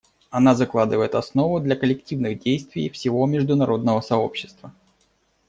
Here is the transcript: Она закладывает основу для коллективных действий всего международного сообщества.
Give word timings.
Она 0.31 0.55
закладывает 0.55 1.13
основу 1.13 1.59
для 1.59 1.75
коллективных 1.75 2.39
действий 2.39 2.89
всего 2.89 3.23
международного 3.27 4.01
сообщества. 4.01 4.73